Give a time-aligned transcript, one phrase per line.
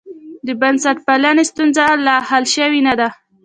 [0.45, 3.09] د بنسټپالنې ستونزه لا حل شوې نه ده.